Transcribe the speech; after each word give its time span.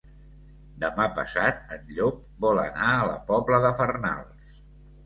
Demà 0.83 1.05
passat 1.19 1.61
en 1.77 1.85
Llop 1.99 2.19
vol 2.47 2.63
anar 2.65 2.89
a 2.97 3.07
la 3.13 3.21
Pobla 3.33 3.63
de 3.69 3.77
Farnals. 3.83 4.63